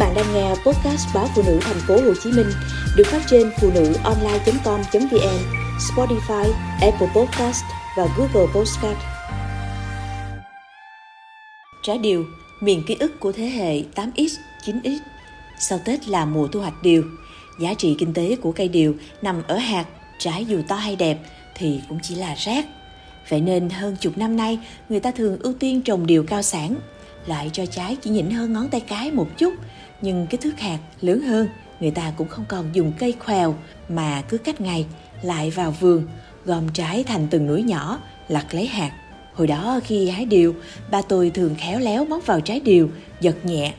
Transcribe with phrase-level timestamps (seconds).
[0.00, 2.50] bạn đang nghe podcast báo phụ nữ thành phố Hồ Chí Minh
[2.96, 5.38] được phát trên phụ nữ online.com.vn,
[5.78, 7.64] Spotify, Apple Podcast
[7.96, 8.98] và Google Podcast.
[11.82, 12.26] Trái điều,
[12.60, 14.28] miền ký ức của thế hệ 8X,
[14.64, 14.98] 9X.
[15.58, 17.04] Sau Tết là mùa thu hoạch điều.
[17.60, 19.84] Giá trị kinh tế của cây điều nằm ở hạt,
[20.18, 21.18] trái dù to hay đẹp
[21.54, 22.66] thì cũng chỉ là rác.
[23.28, 24.58] Vậy nên hơn chục năm nay,
[24.88, 26.74] người ta thường ưu tiên trồng điều cao sản,
[27.26, 29.54] lại cho trái chỉ nhỉnh hơn ngón tay cái một chút,
[30.02, 31.48] nhưng cái thước hạt lớn hơn,
[31.80, 33.54] người ta cũng không còn dùng cây khoèo
[33.88, 34.86] mà cứ cách ngày
[35.22, 36.06] lại vào vườn,
[36.44, 38.92] gom trái thành từng núi nhỏ, lặt lấy hạt.
[39.34, 40.54] Hồi đó khi hái điều,
[40.90, 43.74] ba tôi thường khéo léo móc vào trái điều, giật nhẹ,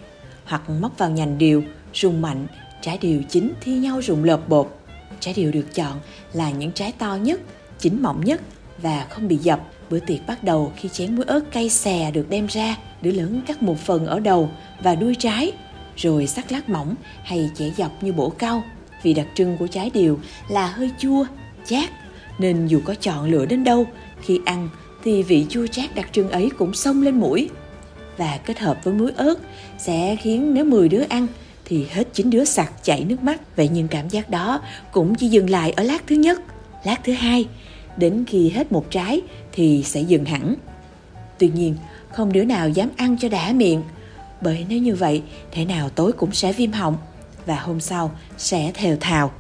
[0.46, 1.63] hoặc móc vào nhành điều,
[1.94, 2.48] rung mạnh,
[2.82, 4.77] trái điều chín thi nhau rụng lợp bột.
[5.20, 5.99] Trái điều được chọn
[6.34, 7.41] là những trái to nhất,
[7.80, 8.41] chín mọng nhất
[8.77, 9.62] và không bị dập.
[9.91, 13.41] Bữa tiệc bắt đầu khi chén muối ớt cay xè được đem ra, đứa lớn
[13.48, 14.49] cắt một phần ở đầu
[14.84, 15.52] và đuôi trái,
[15.95, 18.63] rồi sắc lát mỏng hay chẻ dọc như bổ cau.
[19.04, 21.26] Vì đặc trưng của trái điều là hơi chua,
[21.66, 21.90] chát,
[22.40, 23.85] nên dù có chọn lựa đến đâu,
[24.21, 24.70] khi ăn
[25.04, 27.49] thì vị chua chát đặc trưng ấy cũng xông lên mũi.
[28.18, 29.35] Và kết hợp với muối ớt
[29.77, 31.27] sẽ khiến nếu 10 đứa ăn
[31.66, 33.41] thì hết 9 đứa sặc chảy nước mắt.
[33.55, 36.41] Vậy nhưng cảm giác đó cũng chỉ dừng lại ở lát thứ nhất,
[36.84, 37.46] lát thứ hai,
[37.98, 40.56] đến khi hết một trái thì sẽ dừng hẳn.
[41.38, 41.76] Tuy nhiên,
[42.12, 43.84] không đứa nào dám ăn cho đã miệng,
[44.42, 46.98] bởi nếu như vậy, thể nào tối cũng sẽ viêm họng
[47.46, 49.32] và hôm sau sẽ thều thào.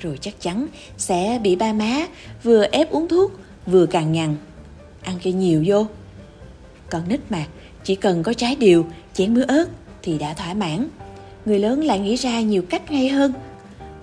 [0.00, 2.06] Rồi chắc chắn sẽ bị ba má
[2.42, 3.32] vừa ép uống thuốc
[3.66, 4.36] vừa càng nhằn.
[5.02, 5.86] Ăn cho nhiều vô.
[6.90, 7.46] Con nít mà,
[7.84, 9.64] chỉ cần có trái điều, chén mứa ớt
[10.02, 10.88] thì đã thỏa mãn.
[11.44, 13.32] Người lớn lại nghĩ ra nhiều cách ngay hơn.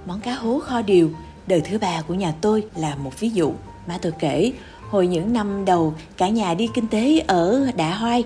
[0.05, 1.11] Món cá hố kho điều,
[1.47, 3.53] đời thứ ba của nhà tôi là một ví dụ.
[3.87, 4.51] Má tôi kể,
[4.89, 8.23] hồi những năm đầu cả nhà đi kinh tế ở Đạ Hoai,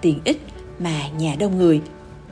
[0.00, 0.36] tiền ít
[0.78, 1.80] mà nhà đông người.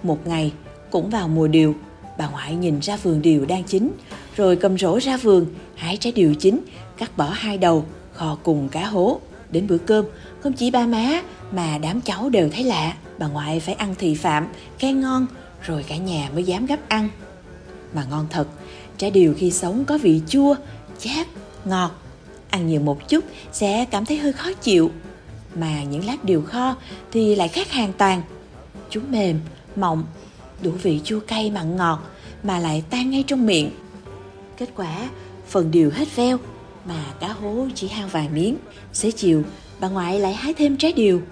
[0.02, 0.52] Một ngày,
[0.90, 1.74] cũng vào mùa điều,
[2.18, 3.90] bà ngoại nhìn ra vườn điều đang chín,
[4.36, 6.60] rồi cầm rổ ra vườn, hái trái điều chín,
[6.98, 9.20] cắt bỏ hai đầu, kho cùng cá hố.
[9.50, 10.04] Đến bữa cơm,
[10.40, 11.22] không chỉ ba má
[11.52, 14.46] mà đám cháu đều thấy lạ, bà ngoại phải ăn thị phạm,
[14.78, 15.26] khen ngon,
[15.62, 17.08] rồi cả nhà mới dám gấp ăn.
[17.94, 18.48] Mà ngon thật,
[18.98, 20.54] trái điều khi sống có vị chua,
[20.98, 21.26] chát,
[21.64, 21.90] ngọt.
[22.56, 24.90] Ăn nhiều một chút sẽ cảm thấy hơi khó chịu.
[25.54, 26.76] Mà những lát điều kho
[27.12, 28.22] thì lại khác hoàn toàn.
[28.90, 29.40] Chúng mềm,
[29.76, 30.04] mọng,
[30.62, 31.98] đủ vị chua cay mặn ngọt
[32.42, 33.70] mà lại tan ngay trong miệng.
[34.56, 35.08] Kết quả,
[35.48, 36.38] phần điều hết veo
[36.84, 38.56] mà cá hố chỉ hao vài miếng.
[38.92, 39.42] Xế chiều,
[39.80, 41.22] bà ngoại lại hái thêm trái điều.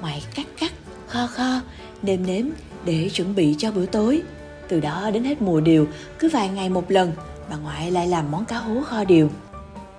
[0.00, 0.72] Ngoại cắt cắt,
[1.08, 1.60] kho kho,
[2.02, 2.46] nêm nếm
[2.84, 4.22] để chuẩn bị cho bữa tối.
[4.68, 7.12] Từ đó đến hết mùa điều, cứ vài ngày một lần,
[7.50, 9.30] bà ngoại lại làm món cá hố kho điều.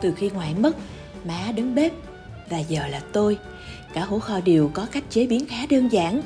[0.01, 0.75] Từ khi ngoại mất,
[1.25, 1.91] má đứng bếp
[2.49, 3.37] và giờ là tôi.
[3.93, 6.21] Cá hố kho điều có cách chế biến khá đơn giản.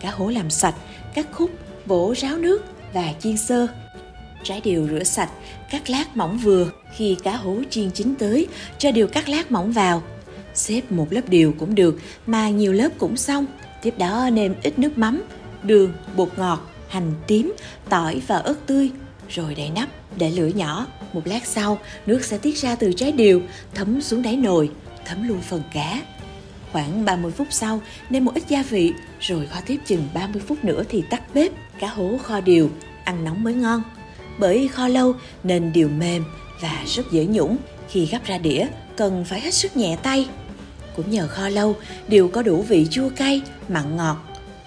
[0.00, 0.74] Cá hố làm sạch,
[1.14, 1.50] cắt khúc,
[1.86, 3.66] bổ ráo nước và chiên sơ.
[4.42, 5.30] Trái điều rửa sạch,
[5.70, 6.70] cắt lát mỏng vừa.
[6.96, 8.48] Khi cá hố chiên chín tới,
[8.78, 10.02] cho điều cắt lát mỏng vào.
[10.54, 13.46] Xếp một lớp điều cũng được, mà nhiều lớp cũng xong.
[13.82, 15.22] Tiếp đó nêm ít nước mắm,
[15.62, 17.54] đường, bột ngọt, hành tím,
[17.88, 18.90] tỏi và ớt tươi,
[19.28, 20.86] rồi đậy nắp để lửa nhỏ.
[21.12, 23.42] Một lát sau, nước sẽ tiết ra từ trái điều,
[23.74, 24.70] thấm xuống đáy nồi,
[25.04, 26.02] thấm luôn phần cá.
[26.72, 27.80] Khoảng 30 phút sau,
[28.10, 31.52] nêm một ít gia vị, rồi kho tiếp chừng 30 phút nữa thì tắt bếp.
[31.78, 32.70] Cá hố kho điều,
[33.04, 33.82] ăn nóng mới ngon.
[34.38, 35.14] Bởi kho lâu
[35.44, 36.24] nên điều mềm
[36.60, 37.56] và rất dễ nhũng.
[37.88, 40.28] Khi gắp ra đĩa, cần phải hết sức nhẹ tay.
[40.96, 41.76] Cũng nhờ kho lâu,
[42.08, 44.16] điều có đủ vị chua cay, mặn ngọt,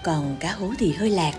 [0.04, 1.34] còn cá hố thì hơi lạc.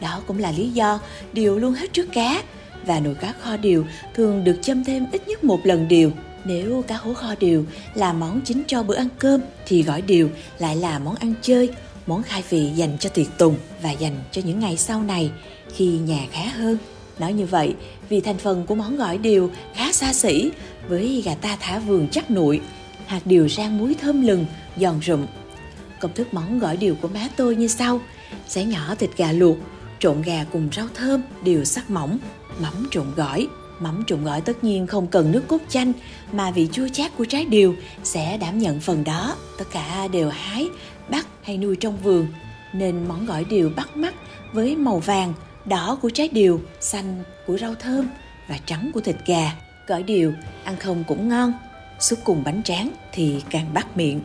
[0.00, 1.00] Đó cũng là lý do
[1.32, 2.42] điều luôn hết trước cá
[2.86, 6.12] và nồi cá kho điều thường được châm thêm ít nhất một lần điều.
[6.44, 10.30] Nếu cá hố kho điều là món chính cho bữa ăn cơm thì gỏi điều
[10.58, 11.70] lại là món ăn chơi,
[12.06, 15.30] món khai vị dành cho tiệc tùng và dành cho những ngày sau này
[15.74, 16.78] khi nhà khá hơn.
[17.18, 17.74] Nói như vậy
[18.08, 20.50] vì thành phần của món gỏi điều khá xa xỉ
[20.88, 22.60] với gà ta thả vườn chắc nụi,
[23.06, 24.46] hạt điều rang muối thơm lừng,
[24.76, 25.26] giòn rụm.
[26.00, 28.00] Công thức món gỏi điều của má tôi như sau:
[28.48, 29.56] xé nhỏ thịt gà luộc,
[30.00, 32.18] trộn gà cùng rau thơm, đều sắc mỏng,
[32.58, 33.48] mắm trộn gỏi.
[33.80, 35.92] Mắm trộn gỏi tất nhiên không cần nước cốt chanh
[36.32, 37.74] mà vị chua chát của trái điều
[38.04, 39.36] sẽ đảm nhận phần đó.
[39.58, 40.68] Tất cả đều hái,
[41.08, 42.26] bắt hay nuôi trong vườn
[42.72, 44.14] nên món gỏi điều bắt mắt
[44.52, 45.34] với màu vàng,
[45.64, 48.08] đỏ của trái điều, xanh của rau thơm
[48.48, 49.52] và trắng của thịt gà.
[49.86, 50.32] Gỏi điều
[50.64, 51.52] ăn không cũng ngon,
[51.98, 54.20] xúc cùng bánh tráng thì càng bắt miệng.